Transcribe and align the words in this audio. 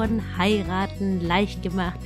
Von 0.00 0.22
Heiraten 0.38 1.20
leicht 1.20 1.62
gemacht. 1.62 1.98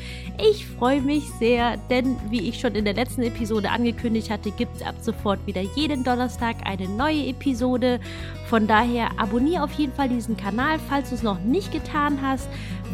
Ich 0.42 0.66
freue 0.66 1.00
mich 1.00 1.30
sehr, 1.38 1.76
denn 1.90 2.16
wie 2.28 2.48
ich 2.48 2.58
schon 2.58 2.74
in 2.74 2.84
der 2.84 2.94
letzten 2.94 3.22
Episode 3.22 3.70
angekündigt 3.70 4.30
hatte, 4.30 4.50
gibt 4.50 4.76
es 4.76 4.82
ab 4.82 4.96
sofort 5.00 5.46
wieder 5.46 5.60
jeden 5.60 6.02
Donnerstag 6.02 6.56
eine 6.64 6.88
neue 6.88 7.26
Episode. 7.26 8.00
Von 8.46 8.66
daher 8.66 9.18
abonniere 9.18 9.62
auf 9.62 9.72
jeden 9.74 9.92
Fall 9.92 10.08
diesen 10.08 10.36
Kanal, 10.36 10.80
falls 10.88 11.10
du 11.10 11.14
es 11.14 11.22
noch 11.22 11.40
nicht 11.40 11.70
getan 11.70 12.18
hast. 12.20 12.48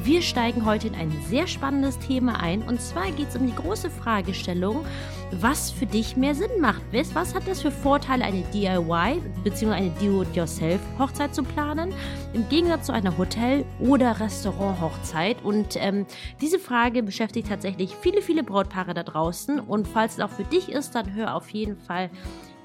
Wir 0.05 0.23
steigen 0.23 0.65
heute 0.65 0.89
in 0.89 0.95
ein 0.95 1.13
sehr 1.29 1.47
spannendes 1.47 1.99
Thema 1.99 2.41
ein 2.41 2.63
und 2.63 2.81
zwar 2.81 3.11
geht 3.11 3.29
es 3.29 3.37
um 3.37 3.47
die 3.47 3.55
große 3.55 3.91
Fragestellung, 3.91 4.85
was 5.33 5.71
für 5.71 5.87
dich 5.87 6.17
mehr 6.17 6.35
Sinn 6.35 6.61
macht. 6.61 6.81
Was 7.15 7.35
hat 7.35 7.47
das 7.47 7.61
für 7.61 7.71
Vorteile, 7.71 8.25
eine 8.25 8.43
DIY 8.53 9.21
bzw. 9.45 9.73
eine 9.73 9.91
Do-it-yourself-Hochzeit 10.01 11.35
zu 11.35 11.43
planen, 11.43 11.93
im 12.33 12.49
Gegensatz 12.49 12.87
zu 12.87 12.93
einer 12.93 13.17
Hotel- 13.19 13.65
oder 13.79 14.19
Restaurant-Hochzeit? 14.21 15.45
Und 15.45 15.77
ähm, 15.77 16.07
diese 16.41 16.59
Frage 16.59 17.03
beschäftigt 17.03 17.30
tatsächlich 17.33 17.95
viele, 17.95 18.23
viele 18.23 18.43
Brautpaare 18.43 18.95
da 18.95 19.03
draußen. 19.03 19.61
Und 19.61 19.89
falls 19.89 20.15
es 20.15 20.21
auch 20.21 20.31
für 20.31 20.45
dich 20.45 20.69
ist, 20.69 20.95
dann 20.95 21.15
hör 21.15 21.35
auf 21.35 21.49
jeden 21.51 21.77
Fall 21.77 22.11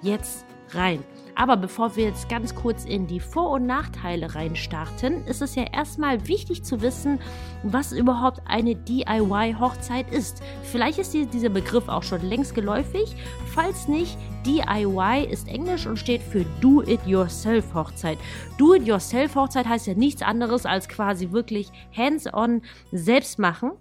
jetzt 0.01 0.45
rein. 0.71 1.03
Aber 1.37 1.57
bevor 1.57 1.95
wir 1.97 2.05
jetzt 2.05 2.29
ganz 2.29 2.55
kurz 2.55 2.85
in 2.85 3.07
die 3.07 3.19
Vor- 3.19 3.51
und 3.51 3.65
Nachteile 3.65 4.35
reinstarten, 4.35 5.25
ist 5.27 5.41
es 5.41 5.55
ja 5.55 5.65
erstmal 5.71 6.27
wichtig 6.27 6.63
zu 6.63 6.81
wissen, 6.81 7.19
was 7.63 7.91
überhaupt 7.91 8.41
eine 8.45 8.75
DIY-Hochzeit 8.75 10.11
ist. 10.13 10.41
Vielleicht 10.63 10.97
ist 10.97 11.13
dieser 11.13 11.49
Begriff 11.49 11.89
auch 11.89 12.03
schon 12.03 12.21
längst 12.21 12.55
geläufig. 12.55 13.15
Falls 13.53 13.89
nicht, 13.89 14.17
DIY 14.45 15.27
ist 15.29 15.49
Englisch 15.49 15.85
und 15.87 15.97
steht 15.97 16.21
für 16.21 16.45
Do-It-Yourself-Hochzeit. 16.61 18.17
Do-It-Yourself-Hochzeit 18.57 19.67
heißt 19.67 19.87
ja 19.87 19.93
nichts 19.93 20.21
anderes 20.21 20.65
als 20.65 20.87
quasi 20.87 21.31
wirklich 21.31 21.69
hands-on 21.95 22.61
selbst 22.93 23.39
machen. 23.39 23.71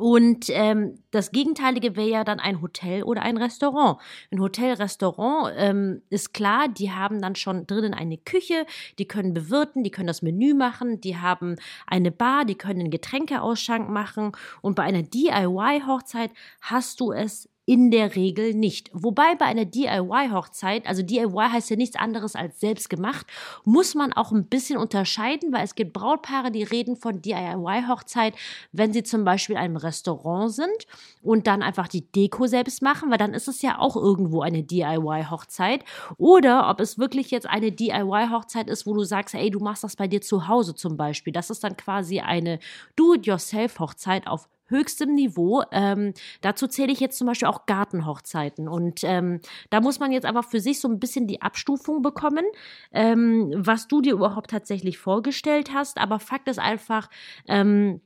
Und 0.00 0.46
ähm, 0.48 0.94
das 1.10 1.30
Gegenteilige 1.30 1.94
wäre 1.94 2.08
ja 2.08 2.24
dann 2.24 2.40
ein 2.40 2.62
Hotel 2.62 3.02
oder 3.02 3.20
ein 3.20 3.36
Restaurant. 3.36 4.00
Ein 4.30 4.40
Hotel, 4.40 4.72
Restaurant 4.72 5.52
ähm, 5.58 6.00
ist 6.08 6.32
klar, 6.32 6.68
die 6.68 6.90
haben 6.90 7.20
dann 7.20 7.34
schon 7.34 7.66
drinnen 7.66 7.92
eine 7.92 8.16
Küche, 8.16 8.64
die 8.98 9.06
können 9.06 9.34
bewirten, 9.34 9.84
die 9.84 9.90
können 9.90 10.06
das 10.06 10.22
Menü 10.22 10.54
machen, 10.54 11.02
die 11.02 11.18
haben 11.18 11.56
eine 11.86 12.10
Bar, 12.10 12.46
die 12.46 12.54
können 12.54 12.80
einen 12.80 12.90
Getränkeausschank 12.90 13.90
machen. 13.90 14.32
Und 14.62 14.74
bei 14.74 14.84
einer 14.84 15.02
DIY-Hochzeit 15.02 16.30
hast 16.62 17.00
du 17.00 17.12
es 17.12 17.50
in 17.70 17.92
der 17.92 18.16
Regel 18.16 18.52
nicht. 18.52 18.90
Wobei 18.92 19.36
bei 19.36 19.44
einer 19.44 19.64
DIY-Hochzeit, 19.64 20.88
also 20.88 21.04
DIY 21.04 21.50
heißt 21.52 21.70
ja 21.70 21.76
nichts 21.76 21.94
anderes 21.94 22.34
als 22.34 22.58
selbst 22.58 22.90
gemacht, 22.90 23.28
muss 23.64 23.94
man 23.94 24.12
auch 24.12 24.32
ein 24.32 24.46
bisschen 24.46 24.76
unterscheiden, 24.76 25.52
weil 25.52 25.62
es 25.62 25.76
gibt 25.76 25.92
Brautpaare, 25.92 26.50
die 26.50 26.64
reden 26.64 26.96
von 26.96 27.22
DIY-Hochzeit, 27.22 28.34
wenn 28.72 28.92
sie 28.92 29.04
zum 29.04 29.22
Beispiel 29.22 29.54
in 29.54 29.62
einem 29.62 29.76
Restaurant 29.76 30.52
sind 30.52 30.88
und 31.22 31.46
dann 31.46 31.62
einfach 31.62 31.86
die 31.86 32.10
Deko 32.10 32.48
selbst 32.48 32.82
machen, 32.82 33.08
weil 33.08 33.18
dann 33.18 33.34
ist 33.34 33.46
es 33.46 33.62
ja 33.62 33.78
auch 33.78 33.94
irgendwo 33.94 34.40
eine 34.40 34.64
DIY-Hochzeit. 34.64 35.84
Oder 36.16 36.68
ob 36.70 36.80
es 36.80 36.98
wirklich 36.98 37.30
jetzt 37.30 37.48
eine 37.48 37.70
DIY-Hochzeit 37.70 38.68
ist, 38.68 38.84
wo 38.84 38.94
du 38.94 39.04
sagst, 39.04 39.36
ey, 39.36 39.48
du 39.48 39.60
machst 39.60 39.84
das 39.84 39.94
bei 39.94 40.08
dir 40.08 40.22
zu 40.22 40.48
Hause 40.48 40.74
zum 40.74 40.96
Beispiel. 40.96 41.32
Das 41.32 41.50
ist 41.50 41.62
dann 41.62 41.76
quasi 41.76 42.18
eine 42.18 42.58
Do-it-yourself-Hochzeit 42.96 44.26
auf 44.26 44.48
höchstem 44.70 45.14
Niveau. 45.14 45.62
Ähm, 45.72 46.14
dazu 46.40 46.66
zähle 46.66 46.92
ich 46.92 47.00
jetzt 47.00 47.18
zum 47.18 47.26
Beispiel 47.26 47.48
auch 47.48 47.66
Gartenhochzeiten. 47.66 48.68
Und 48.68 49.00
ähm, 49.04 49.40
da 49.70 49.80
muss 49.80 50.00
man 50.00 50.12
jetzt 50.12 50.26
aber 50.26 50.42
für 50.42 50.60
sich 50.60 50.80
so 50.80 50.88
ein 50.88 50.98
bisschen 50.98 51.26
die 51.26 51.42
Abstufung 51.42 52.02
bekommen, 52.02 52.44
ähm, 52.92 53.52
was 53.56 53.88
du 53.88 54.00
dir 54.00 54.14
überhaupt 54.14 54.50
tatsächlich 54.50 54.98
vorgestellt 54.98 55.72
hast. 55.74 55.98
Aber 55.98 56.18
Fakt 56.20 56.48
ist 56.48 56.58
einfach, 56.58 57.08
ähm, 57.46 58.00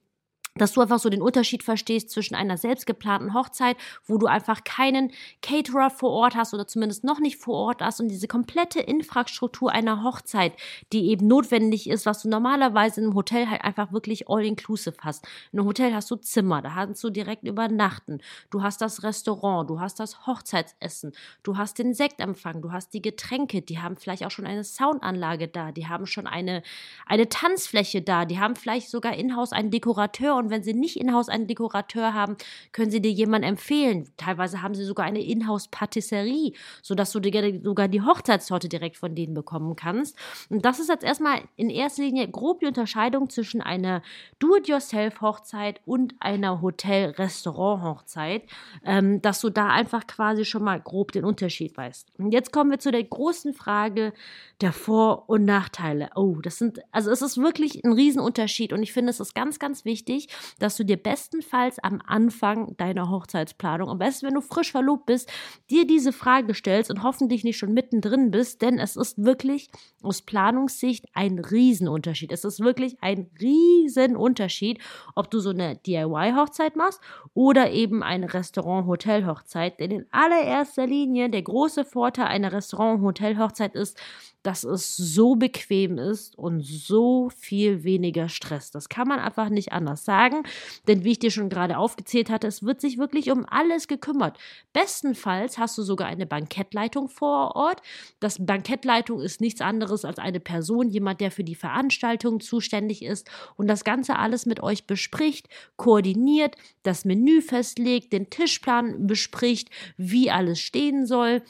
dass 0.57 0.73
du 0.73 0.81
einfach 0.81 1.01
so 1.01 1.09
den 1.09 1.23
Unterschied 1.23 1.63
verstehst 1.63 2.11
zwischen 2.11 2.35
einer 2.35 2.57
selbstgeplanten 2.57 3.35
Hochzeit, 3.35 3.77
wo 4.07 4.19
du 4.19 4.27
einfach 4.27 4.63
keinen 4.63 5.11
Caterer 5.43 5.91
vor 5.91 6.11
Ort 6.11 6.37
hast 6.37 6.55
oder 6.55 6.67
zumindest 6.67 7.03
noch 7.03 7.19
nicht 7.19 7.39
vor 7.39 7.55
Ort 7.55 7.83
hast 7.83 8.01
und 8.01 8.09
diese 8.09 8.29
komplette 8.29 8.81
Infrastruktur 8.81 9.73
einer 9.73 10.05
Hochzeit, 10.05 10.53
die 10.93 11.09
eben 11.09 11.27
notwendig 11.27 11.91
ist, 11.91 12.07
was 12.07 12.23
du 12.23 12.29
normalerweise 12.29 13.01
in 13.01 13.07
einem 13.07 13.17
Hotel 13.17 13.51
halt 13.51 13.63
einfach 13.65 13.93
wirklich 13.93 14.29
all-inclusive 14.29 14.97
hast. 15.01 15.27
In 15.53 15.59
einem 15.59 15.69
Hotel 15.69 15.93
hast 15.93 16.11
du 16.11 16.17
Zimmer, 16.17 16.63
da 16.63 16.71
kannst 16.71 17.03
du 17.03 17.11
direkt 17.11 17.43
übernachten. 17.43 18.21
Du 18.51 18.63
hast 18.63 18.81
das 18.81 19.03
Restaurant, 19.03 19.69
du 19.69 19.81
hast 19.81 19.99
das 19.99 20.27
Hochzeitsessen, 20.27 21.13
du 21.43 21.57
hast 21.57 21.79
den 21.81 21.95
Sektempfang, 21.95 22.63
du 22.63 22.71
hast 22.71 22.95
die 22.95 23.03
Getränke, 23.03 23.61
die 23.63 23.81
haben 23.81 23.97
vielleicht 23.97 24.25
auch 24.25 24.31
schon 24.31 24.47
eine 24.47 24.63
Soundanlage 24.63 25.49
da, 25.49 25.73
die 25.73 25.89
haben 25.89 26.07
schon 26.07 26.29
eine, 26.29 26.63
eine 27.07 27.29
Tanzfläche 27.29 28.03
da, 28.03 28.25
die 28.25 28.39
haben 28.39 28.55
vielleicht 28.55 28.89
sogar 28.89 29.15
in-house 29.15 29.53
einen 29.53 29.73
Dekorateur 29.73 30.37
und 30.37 30.44
wenn 30.51 30.63
sie 30.63 30.75
nicht 30.75 30.97
in-house 30.99 31.29
einen 31.29 31.47
Dekorateur 31.47 32.15
haben, 32.15 32.37
können 32.73 32.91
sie 32.91 33.01
dir 33.01 33.11
jemanden 33.11 33.49
empfehlen. 33.49 34.09
Teilweise 34.17 34.63
haben 34.63 34.75
sie 34.75 34.85
sogar 34.85 35.07
eine 35.07 35.23
In-house-Patisserie, 35.23 36.53
sodass 36.83 37.13
du 37.13 37.21
dir 37.21 37.61
sogar 37.63 37.89
die 37.89 38.03
Hochzeitstorte 38.03 38.69
direkt 38.69 38.97
von 38.97 39.15
denen 39.15 39.35
bekommen 39.35 39.77
kannst. 39.77 40.17
Und 40.51 40.65
das 40.65 40.79
ist 40.81 40.89
jetzt 40.89 41.05
erstmal 41.05 41.43
in 41.57 41.71
erster 41.71 42.03
Linie 42.03 42.29
grob 42.29 42.61
die 42.61 42.67
Unterscheidung 42.67 43.31
zwischen 43.31 43.61
einer 43.61 44.03
Do-it-yourself-Hochzeit 44.39 45.81
und 45.85 46.15
einer 46.21 46.61
Hotel-Restaurant-Hochzeit, 46.63 48.43
ähm, 48.85 49.23
dass 49.23 49.41
du 49.41 49.51
da 49.51 49.69
einfach 49.69 50.07
quasi 50.07 50.45
schon 50.45 50.65
mal 50.65 50.81
grob 50.81 51.13
den 51.13 51.25
Unterschied 51.25 51.77
weißt. 51.77 52.09
Und 52.19 52.33
jetzt 52.33 52.53
kommen 52.53 52.71
wir 52.71 52.79
zu 52.79 52.91
der 52.91 53.05
großen 53.05 53.55
Frage 53.55 54.13
der 54.61 54.73
Vor- 54.73 55.29
und 55.29 55.45
Nachteile. 55.45 56.11
Oh, 56.15 56.37
das 56.43 56.59
sind, 56.59 56.81
also 56.93 57.11
es 57.11 57.23
ist 57.23 57.39
wirklich 57.39 57.85
ein 57.85 57.93
Riesenunterschied 57.93 58.73
und 58.73 58.83
ich 58.83 58.93
finde, 58.93 59.11
es 59.11 59.21
ist 59.21 59.35
ganz, 59.35 59.59
ganz 59.59 59.85
wichtig, 59.85 60.29
dass 60.59 60.77
du 60.77 60.85
dir 60.85 60.97
bestenfalls 60.97 61.79
am 61.79 62.01
Anfang 62.07 62.77
deiner 62.77 63.11
Hochzeitsplanung, 63.11 63.89
am 63.89 63.99
besten, 63.99 64.27
wenn 64.27 64.35
du 64.35 64.41
frisch 64.41 64.73
verlobt 64.73 65.07
bist, 65.07 65.31
dir 65.71 65.87
diese 65.87 66.13
Frage 66.13 66.55
stellst 66.55 66.91
und 66.91 67.03
hoffentlich 67.03 67.45
nicht 67.45 67.59
schon 67.59 67.73
mittendrin 67.73 68.31
bist, 68.31 68.63
denn 68.63 68.79
es 68.79 68.97
ist 68.97 69.23
wirklich 69.25 69.71
aus 70.03 70.23
Planungssicht 70.23 71.07
ein 71.15 71.39
Riesenunterschied. 71.39 72.33
Es 72.33 72.45
ist 72.45 72.61
wirklich 72.61 72.97
ein 73.01 73.31
Riesenunterschied, 73.41 74.79
ob 75.15 75.31
du 75.31 75.41
so 75.41 75.51
eine 75.51 75.77
DIY-Hochzeit 75.77 76.77
machst 76.77 77.01
oder 77.33 77.71
eben 77.71 78.03
eine 78.03 78.33
Restaurant-Hotel-Hochzeit. 78.33 79.81
Denn 79.81 79.91
in 79.91 80.07
allererster 80.11 80.87
Linie 80.87 81.31
der 81.31 81.43
große 81.43 81.85
Vorteil 81.85 82.27
einer 82.27 82.53
Restaurant-Hotel-Hochzeit 82.53 83.75
ist, 83.75 83.99
dass 84.45 84.63
es 84.63 84.97
so 84.97 85.37
bequem 85.37 85.99
ist 85.99 86.39
und 86.39 86.61
so 86.61 87.31
viel 87.31 87.83
weniger 87.83 88.29
Stress. 88.29 88.71
Das 88.71 88.89
kann 88.89 89.09
man 89.09 89.19
einfach 89.19 89.49
nicht 89.49 89.73
anders 89.73 90.05
sagen, 90.05 90.43
denn 90.87 91.03
wie 91.03 91.13
ich 91.13 91.19
dir 91.19 91.31
schon 91.31 91.49
gerade 91.49 91.79
aufgezählt 91.79 92.29
hatte, 92.31 92.47
es 92.47 92.63
wird 92.63 92.81
sich 92.81 92.99
wirklich 92.99 93.31
um 93.31 93.47
alles 93.49 93.89
gekümmert. 93.89 94.39
Bestenfalls 94.75 95.57
hast 95.57 95.79
du 95.79 95.83
sogar 95.83 96.09
eine 96.09 96.27
Bankettleitung 96.27 97.09
vor 97.09 97.57
Ort. 97.57 97.81
Das 98.21 98.45
Bankettleitung 98.45 99.21
ist 99.21 99.41
nichts 99.41 99.63
anderes 99.63 100.05
als 100.05 100.19
eine 100.19 100.41
Person, 100.41 100.91
jemand, 100.91 101.23
der 101.23 101.31
für 101.31 101.45
die 101.45 101.55
Veranstaltung 101.55 102.41
zuständig 102.41 103.03
ist 103.03 103.29
und 103.57 103.67
das 103.67 103.83
Ganze 103.83 104.17
alles 104.17 104.45
mit 104.45 104.63
euch 104.63 104.87
bespricht, 104.87 105.49
koordiniert, 105.77 106.57
das 106.83 107.07
Menü 107.07 107.41
festlegt, 107.41 108.13
den 108.13 108.29
Tischplan 108.29 109.07
bespricht, 109.07 109.71
wie 109.97 110.31
alles 110.31 110.61
stehen 110.61 111.07
soll 111.07 111.43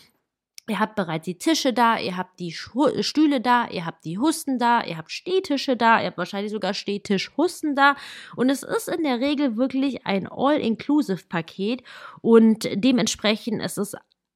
Ihr 0.66 0.80
habt 0.80 0.94
bereits 0.94 1.26
die 1.26 1.36
Tische 1.36 1.74
da, 1.74 1.98
ihr 1.98 2.16
habt 2.16 2.40
die 2.40 2.52
Stühle 2.52 3.40
da, 3.42 3.68
ihr 3.68 3.84
habt 3.84 4.04
die 4.06 4.18
Husten 4.18 4.58
da, 4.58 4.82
ihr 4.82 4.96
habt 4.96 5.12
Stehtische 5.12 5.76
da, 5.76 6.00
ihr 6.00 6.06
habt 6.06 6.16
wahrscheinlich 6.16 6.52
sogar 6.52 6.72
Stehtischhusten 6.72 7.76
da. 7.76 7.96
Und 8.34 8.48
es 8.48 8.62
ist 8.62 8.88
in 8.88 9.02
der 9.02 9.20
Regel 9.20 9.58
wirklich 9.58 10.06
ein 10.06 10.26
All-Inclusive-Paket 10.26 11.82
und 12.22 12.66
dementsprechend 12.72 13.62
ist 13.62 13.76
es 13.76 13.94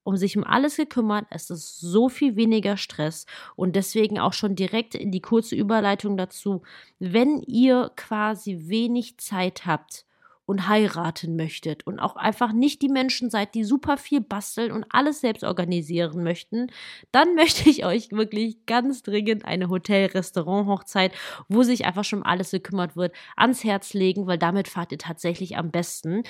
um 0.08 0.16
sich 0.16 0.36
um 0.36 0.44
alles 0.44 0.76
gekümmert. 0.76 1.26
Es 1.30 1.50
ist 1.50 1.80
so 1.80 2.08
viel 2.08 2.36
weniger 2.36 2.76
Stress 2.76 3.26
und 3.56 3.76
deswegen 3.76 4.18
auch 4.18 4.32
schon 4.32 4.54
direkt 4.54 4.94
in 4.94 5.10
die 5.10 5.20
kurze 5.20 5.54
Überleitung 5.54 6.16
dazu. 6.16 6.62
Wenn 6.98 7.42
ihr 7.42 7.90
quasi 7.94 8.68
wenig 8.68 9.18
Zeit 9.18 9.66
habt, 9.66 10.06
und 10.48 10.66
heiraten 10.66 11.36
möchtet 11.36 11.86
und 11.86 12.00
auch 12.00 12.16
einfach 12.16 12.54
nicht 12.54 12.80
die 12.80 12.88
Menschen 12.88 13.28
seid, 13.28 13.54
die 13.54 13.64
super 13.64 13.98
viel 13.98 14.22
basteln 14.22 14.72
und 14.72 14.86
alles 14.88 15.20
selbst 15.20 15.44
organisieren 15.44 16.22
möchten, 16.22 16.68
dann 17.12 17.34
möchte 17.36 17.68
ich 17.68 17.84
euch 17.84 18.10
wirklich 18.12 18.64
ganz 18.64 19.02
dringend 19.02 19.44
eine 19.44 19.68
Hotel-Restaurant-Hochzeit, 19.68 21.12
wo 21.50 21.62
sich 21.62 21.84
einfach 21.84 22.04
schon 22.04 22.22
alles 22.22 22.50
gekümmert 22.50 22.96
wird, 22.96 23.14
ans 23.36 23.62
Herz 23.62 23.92
legen, 23.92 24.26
weil 24.26 24.38
damit 24.38 24.68
fahrt 24.68 24.90
ihr 24.90 24.98
tatsächlich 24.98 25.58
am 25.58 25.70
besten. 25.70 26.22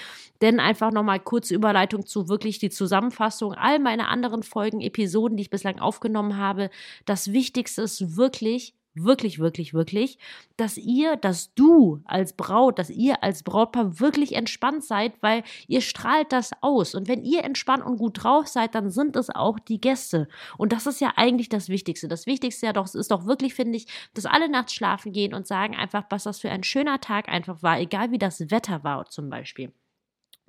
Denn 0.43 0.59
einfach 0.59 0.91
nochmal 0.91 1.21
kurze 1.21 1.55
Überleitung 1.55 2.05
zu 2.05 2.29
wirklich 2.29 2.59
die 2.59 2.71
Zusammenfassung 2.71 3.55
all 3.55 3.79
meiner 3.79 4.09
anderen 4.09 4.43
Folgen, 4.43 4.81
Episoden, 4.81 5.37
die 5.37 5.43
ich 5.43 5.51
bislang 5.51 5.79
aufgenommen 5.79 6.37
habe. 6.39 6.71
Das 7.05 7.33
Wichtigste 7.33 7.83
ist 7.83 8.17
wirklich, 8.17 8.75
wirklich, 9.05 9.39
wirklich, 9.39 9.75
wirklich, 9.75 10.19
dass 10.57 10.77
ihr, 10.77 11.17
dass 11.17 11.55
du 11.55 12.01
als 12.05 12.33
Braut, 12.33 12.79
dass 12.79 12.91
ihr 12.91 13.23
als 13.23 13.43
Brautpaar 13.43 14.01
wirklich 14.01 14.35
entspannt 14.35 14.85
seid, 14.85 15.15
weil 15.21 15.43
ihr 15.67 15.81
strahlt 15.81 16.33
das 16.33 16.51
aus. 16.61 16.95
Und 16.95 17.09
wenn 17.09 17.25
ihr 17.25 17.45
entspannt 17.45 17.85
und 17.85 17.99
gut 17.99 18.23
drauf 18.23 18.47
seid, 18.47 18.75
dann 18.75 18.91
sind 18.91 19.17
es 19.17 19.31
auch 19.31 19.59
die 19.59 19.81
Gäste. 19.81 20.29
Und 20.57 20.73
das 20.73 20.87
ist 20.87 21.01
ja 21.01 21.13
eigentlich 21.17 21.49
das 21.49 21.69
Wichtigste. 21.69 22.09
Das 22.09 22.27
Wichtigste 22.27 22.67
ja 22.67 22.73
doch, 22.73 22.93
ist 22.95 23.11
doch 23.11 23.27
wirklich, 23.27 23.55
finde 23.55 23.77
ich, 23.79 23.87
dass 24.15 24.27
alle 24.27 24.49
nachts 24.49 24.75
schlafen 24.75 25.13
gehen 25.13 25.35
und 25.35 25.47
sagen 25.47 25.77
einfach, 25.77 26.05
was 26.11 26.25
das 26.25 26.41
für 26.41 26.51
ein 26.51 26.65
schöner 26.65 27.01
Tag 27.01 27.29
einfach 27.29 27.63
war, 27.63 27.79
egal 27.81 28.11
wie 28.11 28.19
das 28.19 28.51
Wetter 28.51 28.85
war 28.85 29.07
zum 29.07 29.31
Beispiel. 29.31 29.73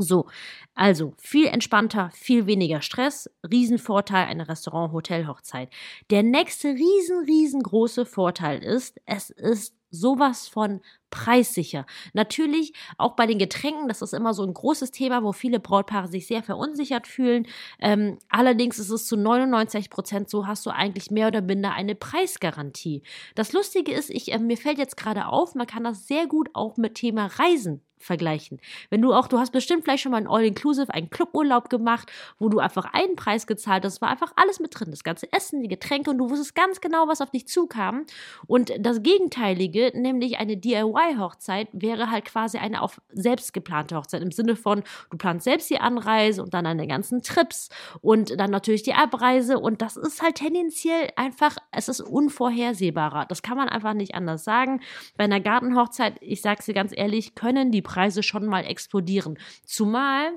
So, 0.02 0.28
also 0.76 1.14
viel 1.18 1.48
entspannter, 1.48 2.10
viel 2.14 2.46
weniger 2.46 2.82
Stress, 2.82 3.30
Riesenvorteil 3.44 4.28
eine 4.28 4.48
Restaurant-Hotel-Hochzeit. 4.48 5.70
Der 6.10 6.24
nächste 6.24 6.70
riesen, 6.70 7.26
riesengroße 7.26 8.06
Vorteil 8.06 8.64
ist, 8.64 9.02
es 9.06 9.30
ist 9.30 9.76
sowas 9.92 10.48
von 10.48 10.80
preissicher. 11.10 11.86
Natürlich 12.14 12.72
auch 12.98 13.18
bei 13.18 13.26
den 13.26 13.40
Getränken, 13.40 13.90
das 13.90 14.02
ist 14.02 14.14
immer 14.14 14.34
so 14.34 14.44
ein 14.44 14.54
großes 14.54 14.92
Thema, 14.92 15.22
wo 15.22 15.34
viele 15.34 15.60
Brautpaare 15.60 16.08
sich 16.08 16.28
sehr 16.28 16.44
verunsichert 16.44 17.06
fühlen. 17.06 17.46
Ähm, 17.80 18.20
allerdings 18.30 18.80
ist 18.80 18.92
es 18.92 19.06
zu 19.06 19.18
99 19.18 19.90
Prozent 19.90 20.30
so, 20.30 20.48
hast 20.48 20.66
du 20.66 20.70
eigentlich 20.70 21.12
mehr 21.12 21.28
oder 21.28 21.42
minder 21.42 21.74
eine 21.74 21.96
Preisgarantie. 21.96 23.04
Das 23.36 23.52
Lustige 23.52 23.92
ist, 23.92 24.12
ich, 24.12 24.32
äh, 24.32 24.40
mir 24.40 24.56
fällt 24.56 24.78
jetzt 24.78 24.96
gerade 24.96 25.26
auf, 25.28 25.56
man 25.56 25.68
kann 25.68 25.84
das 25.84 26.08
sehr 26.08 26.26
gut 26.26 26.52
auch 26.54 26.78
mit 26.78 26.96
Thema 26.96 27.26
Reisen 27.26 27.82
vergleichen. 28.00 28.60
Wenn 28.90 29.02
du 29.02 29.14
auch, 29.14 29.28
du 29.28 29.38
hast 29.38 29.52
bestimmt 29.52 29.84
vielleicht 29.84 30.04
schon 30.04 30.12
mal 30.12 30.18
ein 30.18 30.28
All-Inclusive, 30.28 30.94
einen 30.94 31.10
Cluburlaub 31.10 31.70
gemacht, 31.70 32.12
wo 32.40 32.50
du 32.50 32.60
einfach 32.60 32.94
einen 32.94 33.16
Preis 33.16 33.46
gezahlt 33.46 33.86
hast, 33.86 34.02
war 34.02 34.10
einfach 34.10 34.32
alles 34.36 34.60
mit 34.60 34.78
drin, 34.78 34.90
das 34.92 35.04
ganze 35.04 35.32
Essen, 35.32 35.62
die 35.62 35.68
Getränke 35.68 36.10
und 36.10 36.18
du 36.18 36.30
wusstest 36.30 36.56
ganz 36.56 36.82
genau, 36.82 37.08
was 37.08 37.22
auf 37.22 37.30
dich 37.30 37.48
zukam. 37.48 38.06
Und 38.48 38.72
das 38.80 39.04
Gegenteilige, 39.04 39.92
nämlich 39.94 40.40
eine 40.40 40.58
DIY-Hochzeit, 40.58 41.68
wäre 41.74 42.10
halt 42.10 42.26
quasi 42.26 42.58
eine 42.58 42.82
auf 42.82 43.02
selbst 43.12 43.54
geplante 43.54 43.96
Hochzeit 43.96 44.22
im 44.22 44.32
Sinne 44.32 44.56
von, 44.56 44.84
du 45.12 45.18
planst 45.18 45.44
selbst 45.44 45.70
die 45.70 45.80
Anreise 45.80 46.42
und 46.42 46.54
dann 46.54 46.64
deine 46.64 46.88
ganzen 46.88 47.22
Trips 47.22 47.70
und 48.02 48.40
dann 48.40 48.50
natürlich 48.50 48.84
die 48.84 48.94
Abreise 48.94 49.60
und 49.60 49.82
das 49.82 49.98
ist 49.98 50.22
halt 50.22 50.36
tendenziell 50.36 51.10
einfach, 51.16 51.58
es 51.72 51.90
ist 51.90 52.02
unvorhersehbarer. 52.02 53.26
Das 53.26 53.42
kann 53.42 53.58
man 53.58 53.70
einfach 53.70 53.94
nicht 53.94 54.16
anders 54.16 54.44
sagen. 54.44 54.82
Bei 55.18 55.26
einer 55.26 55.42
Gartenhochzeit, 55.42 56.16
ich 56.22 56.42
sag's 56.42 56.66
dir 56.66 56.74
ganz 56.74 56.92
ehrlich, 56.96 57.36
können 57.36 57.72
die 57.72 57.82
Preise 57.90 58.24
schon 58.24 58.46
mal 58.46 58.66
explodieren. 58.66 59.38
Zumal 59.66 60.32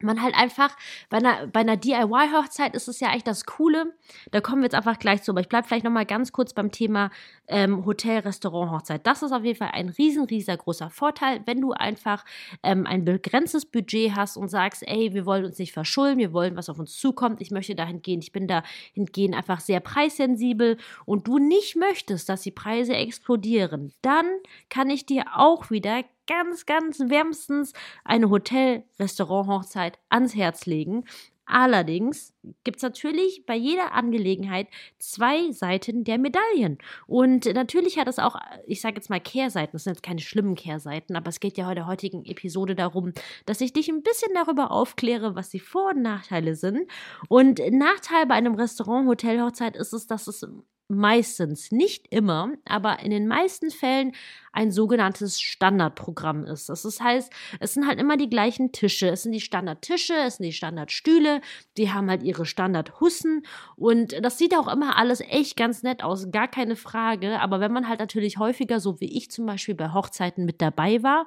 man 0.00 0.22
halt 0.22 0.34
einfach, 0.34 0.76
bei 1.08 1.16
einer, 1.16 1.46
bei 1.46 1.60
einer 1.60 1.76
DIY-Hochzeit 1.76 2.74
ist 2.74 2.86
es 2.86 3.00
ja 3.00 3.08
eigentlich 3.08 3.24
das 3.24 3.46
Coole, 3.46 3.94
da 4.30 4.42
kommen 4.42 4.60
wir 4.60 4.66
jetzt 4.66 4.74
einfach 4.74 4.98
gleich 4.98 5.22
zu, 5.22 5.30
aber 5.30 5.40
ich 5.40 5.48
bleibe 5.48 5.66
vielleicht 5.66 5.84
nochmal 5.84 6.04
ganz 6.04 6.32
kurz 6.32 6.52
beim 6.52 6.70
Thema 6.70 7.10
ähm, 7.48 7.84
Hotel, 7.84 8.20
Restaurant, 8.20 8.70
Hochzeit. 8.70 9.06
Das 9.06 9.22
ist 9.22 9.32
auf 9.32 9.44
jeden 9.44 9.58
Fall 9.58 9.70
ein 9.72 9.88
riesen, 9.88 10.24
riesengroßer 10.24 10.90
Vorteil, 10.90 11.40
wenn 11.46 11.60
du 11.60 11.72
einfach 11.72 12.24
ähm, 12.62 12.86
ein 12.86 13.04
begrenztes 13.04 13.66
Budget 13.66 14.14
hast 14.14 14.36
und 14.36 14.48
sagst, 14.48 14.82
ey, 14.86 15.14
wir 15.14 15.26
wollen 15.26 15.44
uns 15.44 15.58
nicht 15.58 15.72
verschulden, 15.72 16.18
wir 16.18 16.32
wollen, 16.32 16.56
was 16.56 16.68
auf 16.68 16.78
uns 16.78 16.96
zukommt, 16.96 17.40
ich 17.40 17.50
möchte 17.50 17.74
dahin 17.74 18.02
gehen, 18.02 18.20
ich 18.20 18.32
bin 18.32 18.48
dahingehend 18.48 19.34
einfach 19.34 19.60
sehr 19.60 19.80
preissensibel 19.80 20.76
und 21.04 21.26
du 21.26 21.38
nicht 21.38 21.76
möchtest, 21.76 22.28
dass 22.28 22.42
die 22.42 22.50
Preise 22.50 22.94
explodieren, 22.94 23.92
dann 24.02 24.26
kann 24.68 24.90
ich 24.90 25.06
dir 25.06 25.24
auch 25.34 25.70
wieder 25.70 26.04
ganz, 26.26 26.66
ganz 26.66 26.98
wärmstens 27.00 27.72
eine 28.04 28.30
Hotel-Restaurant-Hochzeit 28.30 29.98
ans 30.08 30.34
Herz 30.34 30.66
legen. 30.66 31.04
Allerdings 31.46 32.34
gibt 32.64 32.78
es 32.78 32.82
natürlich 32.82 33.44
bei 33.46 33.54
jeder 33.56 33.92
Angelegenheit 33.92 34.68
zwei 34.98 35.50
Seiten 35.52 36.04
der 36.04 36.18
Medaillen. 36.18 36.78
Und 37.06 37.46
natürlich 37.46 37.98
hat 37.98 38.08
es 38.08 38.18
auch, 38.18 38.36
ich 38.66 38.80
sage 38.80 38.96
jetzt 38.96 39.10
mal 39.10 39.20
Kehrseiten, 39.20 39.72
das 39.72 39.84
sind 39.84 39.94
jetzt 39.94 40.02
keine 40.02 40.20
schlimmen 40.20 40.54
Kehrseiten, 40.54 41.16
aber 41.16 41.28
es 41.28 41.40
geht 41.40 41.58
ja 41.58 41.68
in 41.68 41.76
der 41.76 41.86
heutigen 41.86 42.24
Episode 42.24 42.74
darum, 42.74 43.12
dass 43.44 43.60
ich 43.60 43.72
dich 43.72 43.88
ein 43.88 44.02
bisschen 44.02 44.32
darüber 44.34 44.70
aufkläre, 44.70 45.34
was 45.34 45.50
die 45.50 45.60
Vor- 45.60 45.90
und 45.94 46.02
Nachteile 46.02 46.54
sind. 46.54 46.90
Und 47.28 47.60
Nachteil 47.70 48.26
bei 48.26 48.34
einem 48.34 48.54
Restaurant, 48.54 49.08
Hotel, 49.08 49.40
Hochzeit 49.40 49.76
ist 49.76 49.92
es, 49.92 50.06
dass 50.06 50.26
es 50.26 50.46
meistens, 50.88 51.72
nicht 51.72 52.06
immer, 52.10 52.52
aber 52.64 53.00
in 53.00 53.10
den 53.10 53.26
meisten 53.26 53.70
Fällen 53.70 54.12
ein 54.52 54.70
sogenanntes 54.70 55.40
Standardprogramm 55.40 56.44
ist. 56.44 56.68
Das 56.68 57.00
heißt, 57.00 57.32
es 57.60 57.74
sind 57.74 57.86
halt 57.86 58.00
immer 58.00 58.16
die 58.16 58.30
gleichen 58.30 58.72
Tische. 58.72 59.08
Es 59.08 59.24
sind 59.24 59.32
die 59.32 59.40
Standardtische, 59.40 60.14
es 60.14 60.36
sind 60.36 60.46
die 60.46 60.52
Standardstühle, 60.52 61.40
die 61.76 61.92
haben 61.92 62.08
halt 62.08 62.22
ihre 62.36 62.46
Standardhussen 62.46 63.42
und 63.76 64.14
das 64.22 64.38
sieht 64.38 64.54
auch 64.54 64.68
immer 64.68 64.96
alles 64.96 65.20
echt 65.20 65.56
ganz 65.56 65.82
nett 65.82 66.02
aus, 66.02 66.30
gar 66.30 66.48
keine 66.48 66.76
Frage. 66.76 67.40
Aber 67.40 67.60
wenn 67.60 67.72
man 67.72 67.88
halt 67.88 68.00
natürlich 68.00 68.38
häufiger, 68.38 68.80
so 68.80 69.00
wie 69.00 69.16
ich 69.16 69.30
zum 69.30 69.46
Beispiel 69.46 69.74
bei 69.74 69.92
Hochzeiten 69.92 70.44
mit 70.44 70.60
dabei 70.60 71.02
war, 71.02 71.26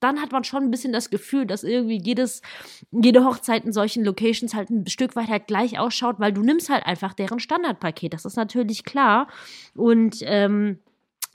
dann 0.00 0.20
hat 0.20 0.32
man 0.32 0.44
schon 0.44 0.64
ein 0.64 0.70
bisschen 0.70 0.92
das 0.92 1.10
Gefühl, 1.10 1.46
dass 1.46 1.64
irgendwie 1.64 2.00
jedes, 2.02 2.42
jede 2.90 3.24
Hochzeit 3.24 3.64
in 3.64 3.72
solchen 3.72 4.04
Locations 4.04 4.54
halt 4.54 4.70
ein 4.70 4.86
Stück 4.86 5.16
weit 5.16 5.28
halt 5.28 5.46
gleich 5.46 5.78
ausschaut, 5.78 6.16
weil 6.18 6.32
du 6.32 6.42
nimmst 6.42 6.70
halt 6.70 6.86
einfach 6.86 7.14
deren 7.14 7.40
Standardpaket. 7.40 8.12
Das 8.12 8.24
ist 8.24 8.36
natürlich 8.36 8.84
klar. 8.84 9.28
Und 9.74 10.18
ähm, 10.22 10.78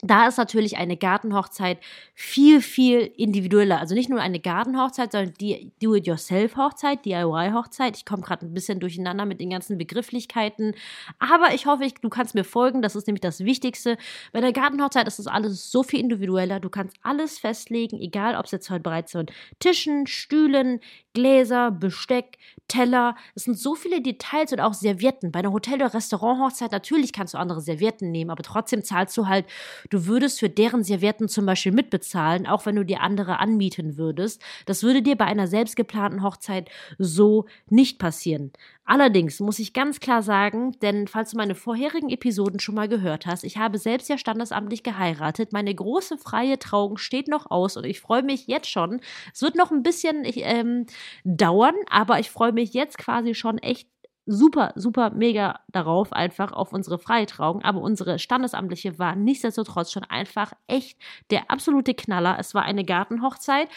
da 0.04 0.28
ist 0.28 0.38
natürlich 0.38 0.78
eine 0.78 0.98
Gartenhochzeit 0.98 1.80
viel, 2.14 2.62
viel 2.62 3.12
individueller. 3.16 3.80
Also 3.80 3.96
nicht 3.96 4.10
nur 4.10 4.20
eine 4.20 4.40
Gartenhochzeit, 4.40 5.14
sondern 5.14 5.34
die 5.40 5.72
Do-it-yourself-Hochzeit, 5.82 7.06
DIY-Hochzeit. 7.06 7.96
Ich 7.98 8.06
komme 8.06 8.22
gerade 8.22 8.46
ein 8.46 8.54
bisschen 8.54 8.82
durcheinander 8.82 9.26
mit 9.26 9.40
den 9.40 9.50
ganzen 9.50 9.78
Begrifflichkeiten. 9.78 10.76
Aber 11.20 11.54
ich 11.54 11.66
hoffe, 11.66 11.86
ich, 11.86 11.94
du 11.96 12.10
kannst 12.10 12.36
mir 12.36 12.44
folgen. 12.44 12.82
Das 12.82 12.96
ist 12.96 13.08
nämlich 13.08 13.22
das 13.22 13.40
Wichtigste. 13.40 13.98
Bei 14.34 14.42
der 14.42 14.52
Gartenhochzeit 14.52 15.08
ist 15.08 15.20
das 15.20 15.28
alles 15.28 15.72
so 15.72 15.84
viel 15.84 16.02
individueller. 16.02 16.60
Du 16.60 16.70
kannst 16.70 16.98
alles 17.02 17.40
festlegen, 17.40 18.00
egal 18.00 18.36
ob 18.36 18.46
es 18.46 18.52
jetzt 18.52 18.70
heute 18.70 18.84
bereits 18.84 19.14
sind. 19.14 19.32
Tischen, 19.60 20.06
Stühlen, 20.06 20.82
Gläser, 21.13 21.71
Besteck, 21.71 22.38
Teller. 22.68 23.15
Es 23.36 23.44
sind 23.44 23.57
so 23.57 23.75
viele 23.75 24.01
Details 24.01 24.51
und 24.51 24.60
auch 24.60 24.74
Servietten. 24.74 25.31
Bei 25.31 25.39
einer 25.39 25.51
Hotel- 25.51 25.75
oder 25.75 25.94
Restaurant-Hochzeit 25.94 26.71
natürlich 26.71 27.13
kannst 27.13 27.33
du 27.33 27.38
andere 27.38 27.62
Servietten 27.62 28.12
nehmen, 28.12 28.31
aber 28.31 28.44
trotzdem 28.44 28.83
zahlst 28.83 29.15
du 29.18 29.27
halt, 29.27 29.45
du 29.89 30.06
würdest 30.07 30.39
für 30.39 30.50
deren 30.50 30.83
Servietten 30.83 31.27
zum 31.27 31.45
Beispiel 31.45 31.71
mitbezahlen, 31.71 32.48
auch 32.48 32.65
wenn 32.65 32.75
du 32.75 32.83
dir 32.83 33.01
andere 33.01 33.39
anmieten 33.39 33.98
würdest. 33.98 34.42
Das 34.65 34.83
würde 34.83 35.01
dir 35.01 35.15
bei 35.15 35.25
einer 35.25 35.48
selbstgeplanten 35.48 36.24
Hochzeit 36.24 36.69
so 36.98 37.45
nicht 37.69 38.00
passieren. 38.00 38.51
Allerdings 38.86 39.39
muss 39.39 39.59
ich 39.59 39.71
ganz 39.71 40.01
klar 40.01 40.21
sagen, 40.21 40.74
denn 40.81 41.07
falls 41.07 41.31
du 41.31 41.38
meine 41.38 41.56
vorherigen 41.56 42.09
Episoden 42.09 42.59
schon 42.59 42.75
mal 42.75 42.89
gehört 42.89 43.25
hast, 43.25 43.45
ich 43.45 43.57
habe 43.57 43.77
selbst 43.77 44.09
ja 44.09 44.18
standesamtlich 44.18 44.83
geheiratet. 44.83 45.54
Meine 45.54 45.74
große 45.74 46.18
freie 46.18 46.59
Trauung 46.59 46.98
steht 46.98 47.30
noch 47.30 47.50
aus 47.50 47.77
und 47.77 47.86
ich 47.86 48.01
freue 48.01 48.24
mich 48.24 48.48
jetzt 48.48 48.69
schon. 48.69 49.00
Es 49.33 49.42
wird 49.42 49.56
noch 49.56 49.71
ein 49.71 49.83
bisschen 49.83 50.26
ich, 50.26 50.42
ähm, 50.44 50.85
dauern, 51.24 51.76
aber 51.90 52.19
ich 52.19 52.31
freue 52.31 52.52
mich 52.52 52.74
jetzt 52.74 52.98
quasi 52.98 53.33
schon 53.33 53.57
echt 53.57 53.88
super, 54.26 54.72
super 54.76 55.12
mega 55.12 55.60
darauf, 55.69 56.14
einfach 56.14 56.54
auf 56.54 56.72
unsere 56.72 56.98
freie 56.98 57.26
Trauung. 57.26 57.62
Aber 57.62 57.81
unsere 57.81 58.19
standesamtliche 58.19 58.98
war 59.00 59.16
nichtsdestotrotz 59.16 59.92
schon 59.92 60.04
einfach 60.06 60.54
echt 60.68 60.98
der 61.30 61.52
absolute 61.52 61.94
Knaller. 61.94 62.38
Es 62.40 62.54
war 62.54 62.64
eine 62.64 62.86
Gartenhochzeit 62.86 63.68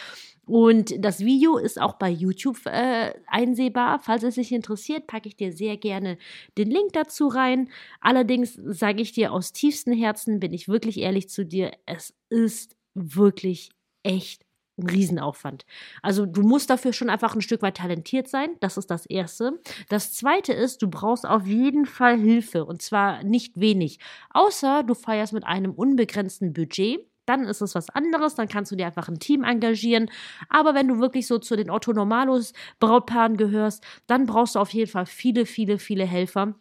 und 0.47 0.93
das 1.03 1.19
Video 1.19 1.57
ist 1.57 1.79
auch 1.79 1.95
bei 1.95 2.09
YouTube 2.09 2.65
äh, 2.65 3.13
einsehbar. 3.27 3.99
Falls 3.99 4.23
es 4.23 4.35
dich 4.35 4.53
interessiert, 4.53 5.05
packe 5.05 5.27
ich 5.27 5.35
dir 5.35 5.51
sehr 5.51 5.75
gerne 5.75 6.17
den 6.57 6.71
Link 6.71 6.93
dazu 6.93 7.27
rein. 7.27 7.69
Allerdings 7.99 8.53
sage 8.53 9.01
ich 9.01 9.11
dir 9.11 9.33
aus 9.33 9.51
tiefstem 9.51 9.93
Herzen, 9.93 10.39
bin 10.39 10.53
ich 10.53 10.69
wirklich 10.69 10.99
ehrlich 10.99 11.29
zu 11.29 11.45
dir, 11.45 11.71
es 11.85 12.13
ist 12.29 12.77
wirklich 12.93 13.71
echt 14.03 14.46
ein 14.77 14.89
Riesenaufwand. 14.89 15.65
Also 16.01 16.25
du 16.25 16.41
musst 16.41 16.69
dafür 16.69 16.93
schon 16.93 17.09
einfach 17.09 17.35
ein 17.35 17.41
Stück 17.41 17.61
weit 17.61 17.77
talentiert 17.77 18.27
sein. 18.27 18.49
Das 18.59 18.77
ist 18.77 18.91
das 18.91 19.05
Erste. 19.05 19.59
Das 19.89 20.13
Zweite 20.13 20.53
ist, 20.53 20.81
du 20.81 20.89
brauchst 20.89 21.27
auf 21.27 21.45
jeden 21.45 21.85
Fall 21.85 22.17
Hilfe 22.17 22.65
und 22.65 22.81
zwar 22.81 23.23
nicht 23.23 23.59
wenig. 23.59 23.99
Außer 24.31 24.83
du 24.83 24.93
feierst 24.93 25.33
mit 25.33 25.45
einem 25.45 25.71
unbegrenzten 25.71 26.53
Budget 26.53 26.99
dann 27.27 27.43
ist 27.43 27.61
es 27.61 27.75
was 27.75 27.89
anderes, 27.89 28.35
dann 28.35 28.47
kannst 28.47 28.71
du 28.71 28.77
dir 28.77 28.85
einfach 28.85 29.09
ein 29.09 29.19
Team 29.19 29.43
engagieren. 29.43 30.09
Aber 30.49 30.73
wenn 30.73 30.87
du 30.87 30.99
wirklich 30.99 31.27
so 31.27 31.37
zu 31.37 31.57
den 31.57 31.69
Otto 31.69 31.91
Normalos 31.91 32.53
Brautpaaren 32.79 33.35
gehörst, 33.35 33.83
dann 34.07 34.25
brauchst 34.25 34.55
du 34.55 34.59
auf 34.59 34.69
jeden 34.69 34.89
Fall 34.89 35.05
viele, 35.05 35.45
viele, 35.45 35.77
viele 35.77 36.05
Helfer 36.05 36.55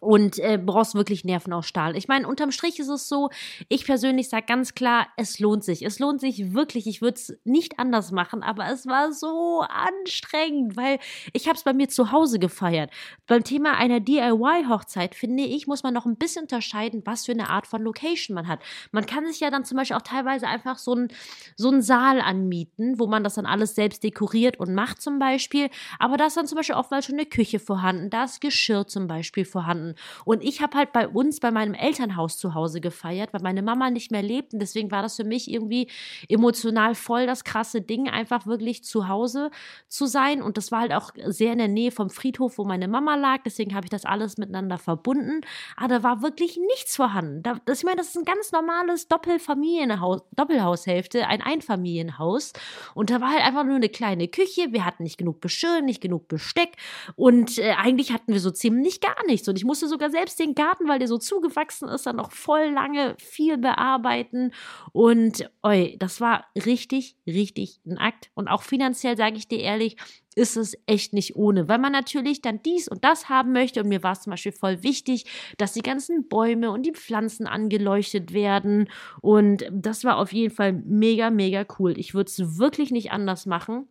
und 0.00 0.38
äh, 0.38 0.58
brauchst 0.64 0.94
wirklich 0.94 1.24
Nerven 1.24 1.52
aus 1.52 1.66
Stahl. 1.66 1.96
Ich 1.96 2.06
meine, 2.06 2.28
unterm 2.28 2.52
Strich 2.52 2.78
ist 2.78 2.88
es 2.88 3.08
so, 3.08 3.30
ich 3.68 3.84
persönlich 3.84 4.28
sage 4.28 4.46
ganz 4.46 4.74
klar, 4.74 5.08
es 5.16 5.40
lohnt 5.40 5.64
sich. 5.64 5.84
Es 5.84 5.98
lohnt 5.98 6.20
sich 6.20 6.54
wirklich. 6.54 6.86
Ich 6.86 7.02
würde 7.02 7.16
es 7.16 7.36
nicht 7.44 7.78
anders 7.80 8.12
machen, 8.12 8.42
aber 8.42 8.70
es 8.70 8.86
war 8.86 9.12
so 9.12 9.64
anstrengend, 9.68 10.76
weil 10.76 10.98
ich 11.32 11.48
habe 11.48 11.56
es 11.56 11.64
bei 11.64 11.72
mir 11.72 11.88
zu 11.88 12.12
Hause 12.12 12.38
gefeiert. 12.38 12.90
Beim 13.26 13.42
Thema 13.42 13.76
einer 13.76 13.98
DIY-Hochzeit, 13.98 15.16
finde 15.16 15.42
ich, 15.42 15.66
muss 15.66 15.82
man 15.82 15.94
noch 15.94 16.06
ein 16.06 16.16
bisschen 16.16 16.42
unterscheiden, 16.42 17.02
was 17.04 17.26
für 17.26 17.32
eine 17.32 17.50
Art 17.50 17.66
von 17.66 17.82
Location 17.82 18.34
man 18.34 18.46
hat. 18.46 18.60
Man 18.92 19.06
kann 19.06 19.26
sich 19.26 19.40
ja 19.40 19.50
dann 19.50 19.64
zum 19.64 19.76
Beispiel 19.76 19.96
auch 19.96 20.02
teilweise 20.02 20.46
einfach 20.46 20.78
so 20.78 20.92
einen 20.92 21.08
so 21.56 21.70
einen 21.70 21.82
Saal 21.82 22.20
anmieten, 22.20 23.00
wo 23.00 23.08
man 23.08 23.24
das 23.24 23.34
dann 23.34 23.46
alles 23.46 23.74
selbst 23.74 24.04
dekoriert 24.04 24.60
und 24.60 24.74
macht 24.74 25.02
zum 25.02 25.18
Beispiel. 25.18 25.70
Aber 25.98 26.16
da 26.16 26.26
ist 26.26 26.36
dann 26.36 26.46
zum 26.46 26.56
Beispiel 26.56 26.76
oftmals 26.76 27.06
schon 27.06 27.16
eine 27.16 27.26
Küche 27.26 27.58
vorhanden, 27.58 28.10
da 28.10 28.24
ist 28.24 28.40
Geschirr 28.40 28.86
zum 28.86 29.08
Beispiel 29.08 29.44
vorhanden 29.44 29.87
vorhanden. 29.88 29.94
Und 30.24 30.42
ich 30.42 30.60
habe 30.60 30.76
halt 30.76 30.92
bei 30.92 31.08
uns, 31.08 31.40
bei 31.40 31.50
meinem 31.50 31.74
Elternhaus 31.74 32.38
zu 32.38 32.54
Hause 32.54 32.80
gefeiert, 32.80 33.32
weil 33.32 33.42
meine 33.42 33.62
Mama 33.62 33.90
nicht 33.90 34.10
mehr 34.10 34.22
lebt. 34.22 34.52
Und 34.52 34.60
deswegen 34.60 34.90
war 34.90 35.02
das 35.02 35.16
für 35.16 35.24
mich 35.24 35.50
irgendwie 35.50 35.88
emotional 36.28 36.94
voll 36.94 37.26
das 37.26 37.44
krasse 37.44 37.80
Ding, 37.80 38.08
einfach 38.08 38.46
wirklich 38.46 38.84
zu 38.84 39.08
Hause 39.08 39.50
zu 39.88 40.06
sein. 40.06 40.42
Und 40.42 40.56
das 40.56 40.72
war 40.72 40.80
halt 40.80 40.92
auch 40.92 41.10
sehr 41.26 41.52
in 41.52 41.58
der 41.58 41.68
Nähe 41.68 41.90
vom 41.90 42.10
Friedhof, 42.10 42.58
wo 42.58 42.64
meine 42.64 42.88
Mama 42.88 43.16
lag. 43.16 43.42
Deswegen 43.44 43.74
habe 43.74 43.86
ich 43.86 43.90
das 43.90 44.04
alles 44.04 44.38
miteinander 44.38 44.78
verbunden. 44.78 45.40
Aber 45.76 45.88
da 45.88 46.02
war 46.02 46.22
wirklich 46.22 46.58
nichts 46.68 46.96
vorhanden. 46.96 47.42
Da, 47.42 47.60
das, 47.64 47.78
ich 47.78 47.84
meine, 47.84 47.96
das 47.96 48.08
ist 48.08 48.16
ein 48.16 48.24
ganz 48.24 48.52
normales 48.52 49.08
Doppelfamilienhaus, 49.08 50.22
Doppelhaushälfte, 50.36 51.26
ein 51.26 51.42
Einfamilienhaus. 51.42 52.52
Und 52.94 53.10
da 53.10 53.20
war 53.20 53.30
halt 53.30 53.44
einfach 53.44 53.64
nur 53.64 53.76
eine 53.76 53.88
kleine 53.88 54.28
Küche. 54.28 54.72
Wir 54.72 54.84
hatten 54.84 55.02
nicht 55.02 55.18
genug 55.18 55.40
Beschirr, 55.40 55.80
nicht 55.80 56.00
genug 56.00 56.28
Besteck. 56.28 56.76
Und 57.16 57.58
äh, 57.58 57.72
eigentlich 57.72 58.12
hatten 58.12 58.32
wir 58.32 58.40
so 58.40 58.50
ziemlich 58.50 59.00
gar 59.00 59.16
nichts. 59.26 59.48
Und 59.48 59.56
ich 59.56 59.64
musste 59.78 59.88
sogar 59.88 60.10
selbst 60.10 60.40
den 60.40 60.54
Garten, 60.56 60.88
weil 60.88 60.98
der 60.98 61.06
so 61.06 61.18
zugewachsen 61.18 61.88
ist, 61.88 62.06
dann 62.06 62.16
noch 62.16 62.32
voll 62.32 62.70
lange 62.70 63.14
viel 63.18 63.58
bearbeiten. 63.58 64.52
Und 64.92 65.48
oi, 65.62 65.96
das 66.00 66.20
war 66.20 66.46
richtig, 66.56 67.16
richtig 67.26 67.80
ein 67.86 67.96
Akt. 67.98 68.30
Und 68.34 68.48
auch 68.48 68.62
finanziell, 68.62 69.16
sage 69.16 69.36
ich 69.36 69.46
dir 69.46 69.60
ehrlich, 69.60 69.96
ist 70.34 70.56
es 70.56 70.76
echt 70.86 71.12
nicht 71.12 71.36
ohne, 71.36 71.68
weil 71.68 71.78
man 71.78 71.92
natürlich 71.92 72.42
dann 72.42 72.60
dies 72.62 72.88
und 72.88 73.04
das 73.04 73.28
haben 73.28 73.52
möchte. 73.52 73.82
Und 73.82 73.88
mir 73.88 74.02
war 74.02 74.12
es 74.12 74.22
zum 74.22 74.32
Beispiel 74.32 74.52
voll 74.52 74.82
wichtig, 74.82 75.26
dass 75.58 75.74
die 75.74 75.82
ganzen 75.82 76.28
Bäume 76.28 76.72
und 76.72 76.84
die 76.84 76.92
Pflanzen 76.92 77.46
angeleuchtet 77.46 78.32
werden. 78.32 78.88
Und 79.20 79.64
das 79.70 80.02
war 80.02 80.16
auf 80.16 80.32
jeden 80.32 80.54
Fall 80.54 80.72
mega, 80.72 81.30
mega 81.30 81.64
cool. 81.78 81.96
Ich 81.96 82.14
würde 82.14 82.30
es 82.30 82.58
wirklich 82.58 82.90
nicht 82.90 83.12
anders 83.12 83.46
machen. 83.46 83.86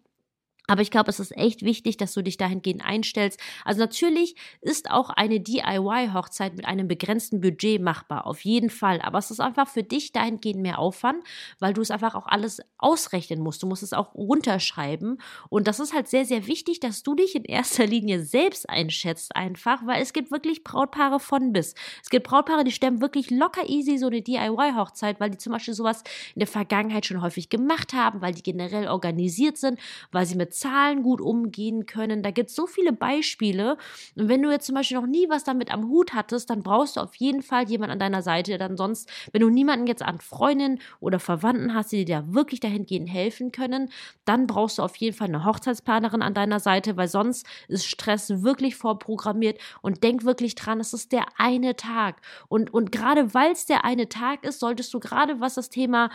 Aber 0.68 0.82
ich 0.82 0.92
glaube, 0.92 1.10
es 1.10 1.20
ist 1.22 1.36
echt 1.36 1.64
wichtig, 1.64 1.96
dass 1.96 2.14
du 2.14 2.22
dich 2.22 2.36
dahingehend 2.36 2.84
einstellst. 2.84 3.40
Also 3.64 3.80
natürlich 3.80 4.36
ist 4.62 4.92
auch 4.92 5.10
eine 5.10 5.40
DIY-Hochzeit 5.40 6.56
mit 6.56 6.66
einem 6.66 6.90
begrenzten 6.90 7.40
Budget 7.40 7.82
machbar, 7.82 8.28
auf 8.28 8.42
jeden 8.42 8.70
Fall. 8.70 9.02
Aber 9.02 9.18
es 9.18 9.32
ist 9.32 9.40
einfach 9.40 9.70
für 9.70 9.84
dich 9.84 10.12
dahingehend 10.12 10.62
mehr 10.62 10.80
Aufwand, 10.80 11.24
weil 11.60 11.74
du 11.74 11.82
es 11.82 11.90
einfach 11.90 12.16
auch 12.16 12.28
alles 12.28 12.60
ausrechnen 12.78 13.40
musst. 13.40 13.64
Du 13.64 13.68
musst 13.68 13.82
es 13.82 13.94
auch 13.94 14.14
runterschreiben. 14.14 15.22
Und 15.50 15.68
das 15.68 15.80
ist 15.80 15.94
halt 15.94 16.10
sehr, 16.10 16.26
sehr 16.26 16.48
wichtig, 16.48 16.82
dass 16.82 17.02
du 17.02 17.16
dich 17.16 17.36
in 17.36 17.46
erster 17.46 17.88
Linie 17.88 18.24
selbst 18.24 18.70
einschätzt 18.70 19.38
einfach, 19.38 19.86
weil 19.86 20.02
es 20.02 20.12
gibt 20.12 20.32
wirklich 20.32 20.66
Brautpaare 20.66 21.22
von 21.22 21.54
bis. 21.54 21.76
Es 22.04 22.10
gibt 22.10 22.28
Brautpaare, 22.28 22.66
die 22.66 22.72
stemmen 22.72 23.00
wirklich 23.00 23.32
locker 23.32 23.70
easy 23.70 23.98
so 23.98 24.08
eine 24.08 24.22
DIY-Hochzeit, 24.22 25.22
weil 25.22 25.30
die 25.30 25.38
zum 25.38 25.54
Beispiel 25.54 25.74
sowas 25.74 26.04
in 26.36 26.40
der 26.40 26.48
Vergangenheit 26.48 27.06
schon 27.06 27.22
häufig 27.22 27.48
gemacht 27.48 27.94
haben, 27.94 28.22
weil 28.22 28.34
die 28.34 28.44
generell 28.44 28.90
organisiert 28.90 29.58
sind, 29.58 29.80
weil 30.12 30.26
sie 30.26 30.36
mit 30.36 30.57
Zahlen 30.60 31.04
gut 31.04 31.22
umgehen 31.22 31.86
können. 31.86 32.24
Da 32.24 32.32
gibt 32.32 32.50
es 32.50 32.56
so 32.56 32.68
viele 32.68 32.94
Beispiele. 32.94 33.78
Und 34.16 34.30
wenn 34.30 34.42
du 34.42 34.52
jetzt 34.52 34.66
zum 34.66 34.76
Beispiel 34.76 34.98
noch 34.98 35.08
nie 35.08 35.30
was 35.30 35.44
damit 35.44 35.72
am 35.72 35.90
Hut 35.90 36.14
hattest, 36.14 36.50
dann 36.50 36.64
brauchst 36.64 36.98
du 36.98 37.02
auf 37.02 37.16
jeden 37.16 37.42
Fall 37.42 37.68
jemanden 37.70 37.94
an 37.94 38.00
deiner 38.00 38.22
Seite. 38.22 38.58
Dann 38.58 38.78
sonst, 38.78 39.10
wenn 39.32 39.42
du 39.42 39.50
niemanden 39.50 39.88
jetzt 39.88 40.04
an 40.04 40.20
Freundinnen 40.20 40.80
oder 41.00 41.20
Verwandten 41.20 41.74
hast, 41.74 41.92
die 41.92 42.06
dir 42.06 42.24
wirklich 42.28 42.60
dahingehend 42.60 43.10
helfen 43.10 43.52
können, 43.52 43.90
dann 44.26 44.48
brauchst 44.48 44.78
du 44.78 44.84
auf 44.84 44.96
jeden 44.98 45.16
Fall 45.16 45.28
eine 45.28 45.46
Hochzeitsplanerin 45.46 46.22
an 46.22 46.34
deiner 46.34 46.60
Seite, 46.60 46.98
weil 46.98 47.08
sonst 47.08 47.46
ist 47.68 47.86
Stress 47.86 48.44
wirklich 48.44 48.76
vorprogrammiert. 48.76 49.60
Und 49.82 50.04
denk 50.04 50.24
wirklich 50.24 50.56
dran, 50.56 50.80
es 50.80 50.94
ist 50.94 51.12
der 51.12 51.26
eine 51.38 51.76
Tag. 51.76 52.22
Und, 52.48 52.74
und 52.74 52.92
gerade 52.92 53.34
weil 53.34 53.52
es 53.52 53.66
der 53.66 53.86
eine 53.86 54.10
Tag 54.10 54.44
ist, 54.44 54.60
solltest 54.60 54.94
du 54.94 55.00
gerade 55.00 55.40
was 55.40 55.56
das 55.56 55.70
Thema 55.70 56.10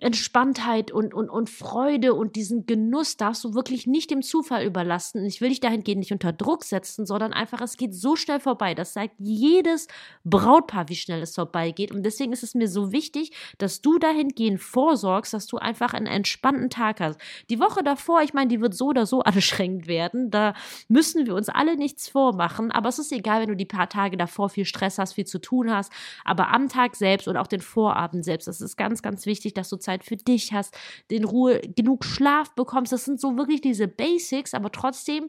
Entspanntheit 0.00 0.90
und, 0.90 1.12
und, 1.12 1.28
und 1.28 1.50
Freude 1.50 2.14
und 2.14 2.34
diesen 2.34 2.64
Genuss 2.64 3.18
darfst 3.18 3.44
du 3.44 3.54
wirklich 3.54 3.86
nicht 3.86 4.10
dem 4.10 4.22
Zufall 4.22 4.64
überlassen. 4.64 5.24
Ich 5.26 5.40
will 5.42 5.50
dich 5.50 5.60
dahingehend 5.60 6.00
nicht 6.00 6.12
unter 6.12 6.32
Druck 6.32 6.64
setzen, 6.64 7.04
sondern 7.04 7.34
einfach, 7.34 7.60
es 7.60 7.76
geht 7.76 7.94
so 7.94 8.16
schnell 8.16 8.40
vorbei. 8.40 8.74
Das 8.74 8.94
sagt 8.94 9.14
jedes 9.18 9.88
Brautpaar, 10.24 10.88
wie 10.88 10.96
schnell 10.96 11.22
es 11.22 11.34
vorbeigeht. 11.34 11.92
Und 11.92 12.02
deswegen 12.02 12.32
ist 12.32 12.42
es 12.42 12.54
mir 12.54 12.66
so 12.66 12.92
wichtig, 12.92 13.32
dass 13.58 13.82
du 13.82 13.98
dahingehend 13.98 14.60
vorsorgst, 14.60 15.34
dass 15.34 15.46
du 15.46 15.58
einfach 15.58 15.92
einen 15.92 16.06
entspannten 16.06 16.70
Tag 16.70 17.00
hast. 17.00 17.20
Die 17.50 17.60
Woche 17.60 17.82
davor, 17.82 18.22
ich 18.22 18.32
meine, 18.32 18.48
die 18.48 18.60
wird 18.62 18.74
so 18.74 18.86
oder 18.86 19.04
so 19.04 19.20
anstrengend 19.22 19.86
werden. 19.86 20.30
Da 20.30 20.54
müssen 20.88 21.26
wir 21.26 21.34
uns 21.34 21.50
alle 21.50 21.76
nichts 21.76 22.08
vormachen. 22.08 22.70
Aber 22.70 22.88
es 22.88 22.98
ist 22.98 23.12
egal, 23.12 23.42
wenn 23.42 23.48
du 23.48 23.56
die 23.56 23.66
paar 23.66 23.90
Tage 23.90 24.16
davor 24.16 24.48
viel 24.48 24.64
Stress 24.64 24.98
hast, 24.98 25.12
viel 25.12 25.26
zu 25.26 25.40
tun 25.40 25.70
hast. 25.70 25.92
Aber 26.24 26.48
am 26.48 26.68
Tag 26.70 26.96
selbst 26.96 27.28
und 27.28 27.36
auch 27.36 27.46
den 27.46 27.60
Vorabend 27.60 28.24
selbst, 28.24 28.48
das 28.48 28.62
ist 28.62 28.76
ganz, 28.76 29.02
ganz 29.02 29.26
wichtig, 29.26 29.52
dass 29.52 29.68
du 29.68 29.76
Zeit 29.76 29.89
Zeit 29.90 30.04
für 30.04 30.16
dich 30.16 30.52
hast, 30.52 30.76
den 31.10 31.24
Ruhe, 31.24 31.60
genug 31.60 32.04
Schlaf 32.04 32.54
bekommst. 32.54 32.92
Das 32.92 33.04
sind 33.04 33.20
so 33.20 33.36
wirklich 33.36 33.60
diese 33.60 33.88
Basics, 33.88 34.54
aber 34.54 34.70
trotzdem 34.70 35.28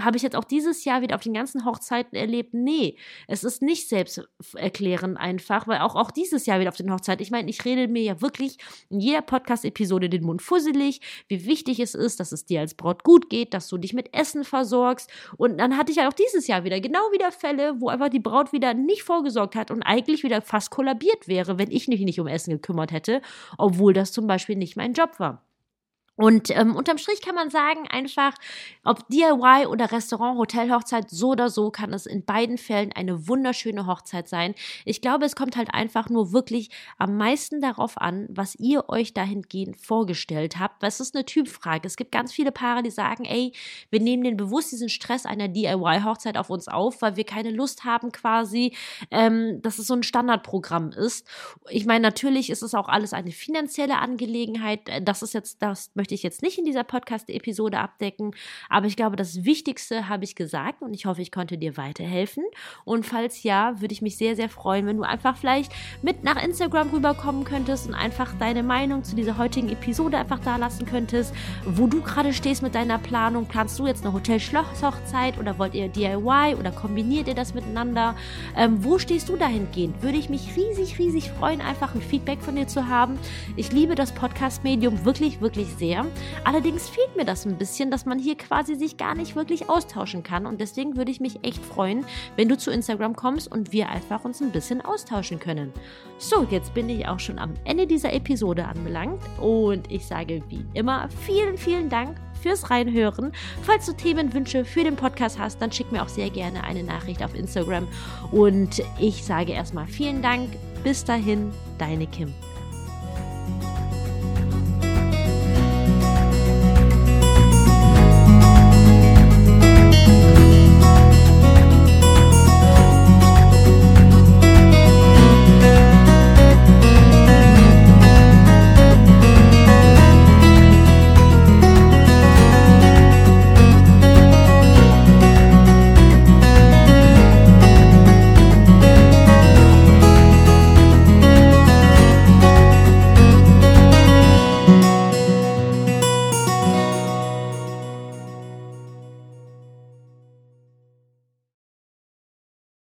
habe 0.00 0.16
ich 0.16 0.22
jetzt 0.22 0.36
auch 0.36 0.44
dieses 0.44 0.84
Jahr 0.84 1.00
wieder 1.00 1.14
auf 1.14 1.22
den 1.22 1.32
ganzen 1.32 1.64
Hochzeiten 1.64 2.16
erlebt, 2.16 2.52
nee, 2.52 2.96
es 3.28 3.44
ist 3.44 3.62
nicht 3.62 3.88
selbsterklärend 3.88 5.16
einfach, 5.16 5.66
weil 5.66 5.80
auch, 5.80 5.94
auch 5.96 6.10
dieses 6.10 6.46
Jahr 6.46 6.60
wieder 6.60 6.68
auf 6.68 6.76
den 6.76 6.92
Hochzeiten, 6.92 7.22
ich 7.22 7.30
meine, 7.30 7.48
ich 7.48 7.64
rede 7.64 7.88
mir 7.88 8.02
ja 8.02 8.20
wirklich 8.20 8.58
in 8.90 9.00
jeder 9.00 9.22
Podcast-Episode 9.22 10.10
den 10.10 10.24
Mund 10.24 10.42
fusselig, 10.42 11.00
wie 11.28 11.46
wichtig 11.46 11.80
es 11.80 11.94
ist, 11.94 12.20
dass 12.20 12.32
es 12.32 12.44
dir 12.44 12.60
als 12.60 12.74
Braut 12.74 13.04
gut 13.04 13.30
geht, 13.30 13.54
dass 13.54 13.68
du 13.68 13.78
dich 13.78 13.94
mit 13.94 14.14
Essen 14.14 14.44
versorgst. 14.44 15.10
Und 15.36 15.58
dann 15.58 15.76
hatte 15.76 15.92
ich 15.92 15.98
ja 15.98 16.08
auch 16.08 16.12
dieses 16.12 16.46
Jahr 16.46 16.64
wieder 16.64 16.80
genau 16.80 17.00
wieder 17.12 17.32
Fälle, 17.32 17.80
wo 17.80 17.88
einfach 17.88 18.08
die 18.08 18.20
Braut 18.20 18.52
wieder 18.52 18.74
nicht 18.74 19.02
vorgesorgt 19.02 19.54
hat 19.54 19.70
und 19.70 19.82
eigentlich 19.82 20.22
wieder 20.22 20.42
fast 20.42 20.70
kollabiert 20.70 21.28
wäre, 21.28 21.58
wenn 21.58 21.70
ich 21.70 21.88
mich 21.88 22.00
nicht 22.00 22.20
um 22.20 22.26
Essen 22.26 22.50
gekümmert 22.50 22.92
hätte, 22.92 23.22
obwohl 23.56 23.92
das 23.92 24.12
zum 24.12 24.26
Beispiel 24.26 24.56
nicht 24.56 24.76
mein 24.76 24.92
Job 24.92 25.18
war. 25.18 25.45
Und 26.16 26.50
ähm, 26.50 26.74
unterm 26.74 26.96
Strich 26.96 27.20
kann 27.20 27.34
man 27.34 27.50
sagen, 27.50 27.86
einfach, 27.90 28.32
ob 28.84 29.06
DIY 29.08 29.66
oder 29.66 29.92
Restaurant, 29.92 30.38
Hotel, 30.38 30.70
Hochzeit, 30.72 31.10
so 31.10 31.30
oder 31.30 31.50
so 31.50 31.70
kann 31.70 31.92
es 31.92 32.06
in 32.06 32.24
beiden 32.24 32.56
Fällen 32.56 32.92
eine 32.92 33.28
wunderschöne 33.28 33.86
Hochzeit 33.86 34.26
sein. 34.26 34.54
Ich 34.86 35.02
glaube, 35.02 35.26
es 35.26 35.36
kommt 35.36 35.56
halt 35.56 35.74
einfach 35.74 36.08
nur 36.08 36.32
wirklich 36.32 36.70
am 36.96 37.18
meisten 37.18 37.60
darauf 37.60 37.98
an, 37.98 38.26
was 38.30 38.54
ihr 38.54 38.88
euch 38.88 39.12
dahingehend 39.12 39.76
vorgestellt 39.76 40.58
habt. 40.58 40.82
Was 40.82 41.00
ist 41.00 41.14
eine 41.14 41.26
Typfrage? 41.26 41.86
Es 41.86 41.96
gibt 41.96 42.12
ganz 42.12 42.32
viele 42.32 42.50
Paare, 42.50 42.82
die 42.82 42.90
sagen, 42.90 43.26
ey, 43.26 43.52
wir 43.90 44.00
nehmen 44.00 44.24
den 44.24 44.38
bewusst 44.38 44.72
diesen 44.72 44.88
Stress 44.88 45.26
einer 45.26 45.48
DIY-Hochzeit 45.48 46.38
auf 46.38 46.48
uns 46.48 46.66
auf, 46.66 47.02
weil 47.02 47.16
wir 47.16 47.24
keine 47.24 47.50
Lust 47.50 47.84
haben 47.84 48.10
quasi, 48.10 48.74
ähm, 49.10 49.60
dass 49.60 49.78
es 49.78 49.86
so 49.86 49.94
ein 49.94 50.02
Standardprogramm 50.02 50.92
ist. 50.92 51.26
Ich 51.68 51.84
meine, 51.84 52.00
natürlich 52.00 52.48
ist 52.48 52.62
es 52.62 52.74
auch 52.74 52.88
alles 52.88 53.12
eine 53.12 53.32
finanzielle 53.32 53.98
Angelegenheit. 53.98 54.80
Das 55.02 55.22
ist 55.22 55.34
jetzt, 55.34 55.60
das 55.60 55.90
möchte 55.94 56.05
ich 56.14 56.22
jetzt 56.22 56.42
nicht 56.42 56.58
in 56.58 56.64
dieser 56.64 56.84
Podcast-Episode 56.84 57.78
abdecken, 57.78 58.34
aber 58.68 58.86
ich 58.86 58.96
glaube, 58.96 59.16
das 59.16 59.44
Wichtigste 59.44 60.08
habe 60.08 60.24
ich 60.24 60.34
gesagt 60.34 60.82
und 60.82 60.94
ich 60.94 61.06
hoffe, 61.06 61.22
ich 61.22 61.32
konnte 61.32 61.58
dir 61.58 61.76
weiterhelfen. 61.76 62.44
Und 62.84 63.06
falls 63.06 63.42
ja, 63.42 63.80
würde 63.80 63.92
ich 63.92 64.02
mich 64.02 64.16
sehr, 64.16 64.36
sehr 64.36 64.48
freuen, 64.48 64.86
wenn 64.86 64.96
du 64.96 65.02
einfach 65.02 65.36
vielleicht 65.36 65.72
mit 66.02 66.24
nach 66.24 66.42
Instagram 66.42 66.90
rüberkommen 66.90 67.44
könntest 67.44 67.86
und 67.86 67.94
einfach 67.94 68.34
deine 68.38 68.62
Meinung 68.62 69.04
zu 69.04 69.16
dieser 69.16 69.38
heutigen 69.38 69.68
Episode 69.68 70.18
einfach 70.18 70.40
da 70.40 70.56
lassen 70.56 70.86
könntest, 70.86 71.34
wo 71.64 71.86
du 71.86 72.00
gerade 72.00 72.32
stehst 72.32 72.62
mit 72.62 72.74
deiner 72.74 72.98
Planung. 72.98 73.46
Planst 73.46 73.78
du 73.78 73.86
jetzt 73.86 74.04
eine 74.04 74.12
Hotel-Schloss-Hochzeit 74.12 75.38
oder 75.38 75.58
wollt 75.58 75.74
ihr 75.74 75.88
DIY 75.88 76.56
oder 76.58 76.72
kombiniert 76.72 77.28
ihr 77.28 77.34
das 77.34 77.54
miteinander? 77.54 78.14
Ähm, 78.56 78.84
wo 78.84 78.98
stehst 78.98 79.28
du 79.28 79.36
dahingehend? 79.36 80.02
Würde 80.02 80.18
ich 80.18 80.28
mich 80.28 80.56
riesig, 80.56 80.98
riesig 80.98 81.30
freuen, 81.30 81.60
einfach 81.60 81.94
ein 81.94 82.02
Feedback 82.02 82.40
von 82.40 82.56
dir 82.56 82.66
zu 82.66 82.88
haben. 82.88 83.18
Ich 83.56 83.72
liebe 83.72 83.94
das 83.94 84.12
Podcast-Medium 84.12 85.04
wirklich, 85.04 85.40
wirklich 85.40 85.68
sehr 85.78 85.95
sehr. 85.96 86.06
Allerdings 86.44 86.88
fehlt 86.88 87.16
mir 87.16 87.24
das 87.24 87.46
ein 87.46 87.56
bisschen, 87.56 87.90
dass 87.90 88.06
man 88.06 88.18
hier 88.18 88.36
quasi 88.36 88.74
sich 88.74 88.96
gar 88.96 89.14
nicht 89.14 89.36
wirklich 89.36 89.68
austauschen 89.68 90.22
kann. 90.22 90.46
Und 90.46 90.60
deswegen 90.60 90.96
würde 90.96 91.10
ich 91.10 91.20
mich 91.20 91.38
echt 91.42 91.64
freuen, 91.64 92.04
wenn 92.36 92.48
du 92.48 92.56
zu 92.56 92.70
Instagram 92.70 93.16
kommst 93.16 93.50
und 93.50 93.72
wir 93.72 93.88
einfach 93.88 94.24
uns 94.24 94.40
ein 94.40 94.52
bisschen 94.52 94.80
austauschen 94.80 95.38
können. 95.38 95.72
So, 96.18 96.46
jetzt 96.50 96.74
bin 96.74 96.88
ich 96.88 97.06
auch 97.08 97.20
schon 97.20 97.38
am 97.38 97.54
Ende 97.64 97.86
dieser 97.86 98.12
Episode 98.12 98.66
anbelangt 98.66 99.20
und 99.40 99.90
ich 99.90 100.06
sage 100.06 100.42
wie 100.48 100.64
immer 100.74 101.08
vielen, 101.24 101.58
vielen 101.58 101.88
Dank 101.88 102.16
fürs 102.40 102.70
Reinhören. 102.70 103.32
Falls 103.62 103.86
du 103.86 103.92
Themenwünsche 103.92 104.64
für 104.64 104.84
den 104.84 104.96
Podcast 104.96 105.38
hast, 105.38 105.60
dann 105.60 105.72
schick 105.72 105.90
mir 105.90 106.02
auch 106.02 106.08
sehr 106.08 106.30
gerne 106.30 106.64
eine 106.64 106.82
Nachricht 106.82 107.22
auf 107.22 107.34
Instagram. 107.34 107.88
Und 108.30 108.82
ich 108.98 109.24
sage 109.24 109.52
erstmal 109.52 109.86
vielen 109.86 110.22
Dank. 110.22 110.50
Bis 110.84 111.04
dahin, 111.04 111.50
deine 111.78 112.06
Kim. 112.06 112.32